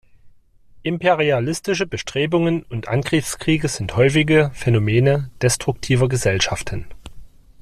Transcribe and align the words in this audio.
Imperialistische 0.81 1.85
Bestrebungen 1.85 2.63
und 2.63 2.87
Angriffskriege 2.87 3.67
sind 3.67 3.95
häufige 3.95 4.49
Phänomene 4.55 5.29
destruktiver 5.43 6.09
Gesellschaften. 6.09 6.87